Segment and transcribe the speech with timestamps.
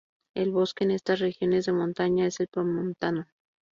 [0.33, 3.27] El bosque en estas regiones de montaña es el premontano.